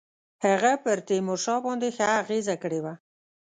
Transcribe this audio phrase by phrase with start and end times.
[0.45, 2.93] هغه پر تیمورشاه باندي ښه اغېزه کړې وه.